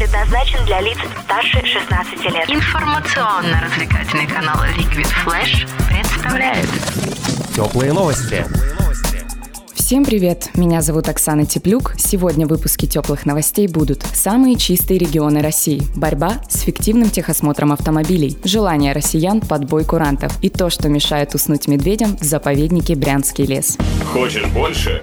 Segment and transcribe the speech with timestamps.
[0.00, 2.48] предназначен для лиц старше 16 лет.
[2.48, 6.66] Информационно-развлекательный канал Liquid Flash представляет
[7.54, 8.42] Теплые новости.
[9.74, 10.48] Всем привет!
[10.54, 11.96] Меня зовут Оксана Теплюк.
[11.98, 18.38] Сегодня в выпуске теплых новостей будут самые чистые регионы России, борьба с фиктивным техосмотром автомобилей,
[18.42, 23.76] желание россиян под бой курантов и то, что мешает уснуть медведям в заповеднике Брянский лес.
[24.14, 25.02] Хочешь больше?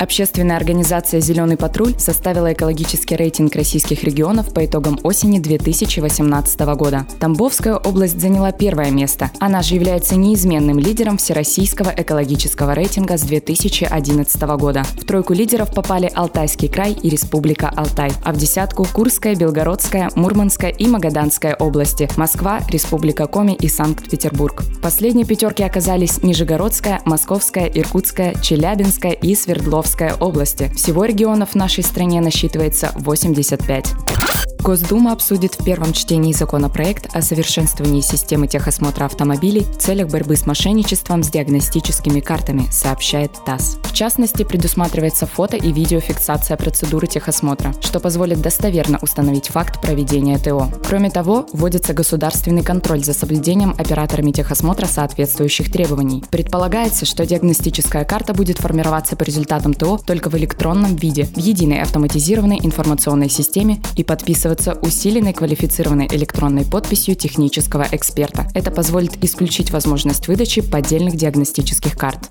[0.00, 7.06] Общественная организация «Зеленый патруль» составила экологический рейтинг российских регионов по итогам осени 2018 года.
[7.18, 9.30] Тамбовская область заняла первое место.
[9.40, 14.84] Она же является неизменным лидером всероссийского экологического рейтинга с 2011 года.
[14.84, 20.70] В тройку лидеров попали Алтайский край и Республика Алтай, а в десятку– Курская, Белгородская, Мурманская
[20.70, 24.62] и Магаданская области, Москва, Республика Коми и Санкт-Петербург.
[24.62, 30.70] В последней пятерке оказались Нижегородская, Московская, Иркутская, Челябинская и Свердловская Московской области.
[30.76, 34.29] Всего регионов в нашей стране насчитывается 85.
[34.62, 40.44] Госдума обсудит в первом чтении законопроект о совершенствовании системы техосмотра автомобилей в целях борьбы с
[40.44, 43.78] мошенничеством с диагностическими картами, сообщает ТАСС.
[43.82, 50.68] В частности, предусматривается фото и видеофиксация процедуры техосмотра, что позволит достоверно установить факт проведения ТО.
[50.86, 56.22] Кроме того, вводится государственный контроль за соблюдением операторами техосмотра соответствующих требований.
[56.30, 61.80] Предполагается, что диагностическая карта будет формироваться по результатам ТО только в электронном виде, в единой
[61.80, 68.48] автоматизированной информационной системе и подписываться подписываться усиленной квалифицированной электронной подписью технического эксперта.
[68.54, 72.28] Это позволит исключить возможность выдачи поддельных диагностических карт.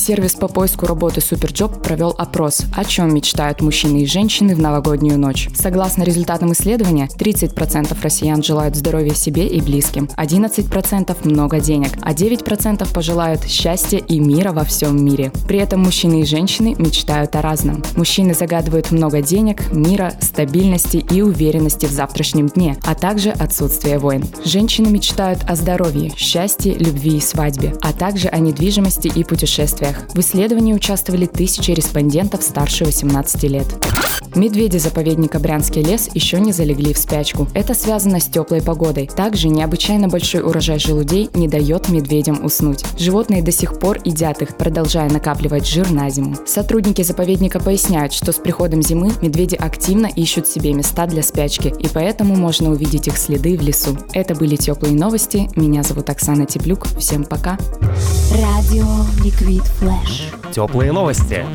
[0.00, 5.18] Сервис по поиску работы Superjob провел опрос, о чем мечтают мужчины и женщины в новогоднюю
[5.18, 5.50] ночь.
[5.54, 12.94] Согласно результатам исследования, 30% россиян желают здоровья себе и близким, 11% много денег, а 9%
[12.94, 15.32] пожелают счастья и мира во всем мире.
[15.46, 17.82] При этом мужчины и женщины мечтают о разном.
[17.94, 24.24] Мужчины загадывают много денег, мира, стабильности и уверенности в завтрашнем дне, а также отсутствие войн.
[24.46, 29.89] Женщины мечтают о здоровье, счастье, любви и свадьбе, а также о недвижимости и путешествиях.
[30.14, 33.66] В исследовании участвовали тысячи респондентов старше 18 лет.
[34.34, 37.48] Медведи заповедника Брянский лес еще не залегли в спячку.
[37.52, 39.08] Это связано с теплой погодой.
[39.08, 42.84] Также необычайно большой урожай желудей не дает медведям уснуть.
[42.96, 46.36] Животные до сих пор едят их, продолжая накапливать жир на зиму.
[46.46, 51.88] Сотрудники заповедника поясняют, что с приходом зимы медведи активно ищут себе места для спячки, и
[51.88, 53.96] поэтому можно увидеть их следы в лесу.
[54.12, 55.50] Это были теплые новости.
[55.56, 56.86] Меня зовут Оксана Теплюк.
[56.98, 57.58] Всем пока.
[58.32, 58.86] Радио
[59.24, 59.62] Ликвид
[60.52, 61.46] Теплые новости.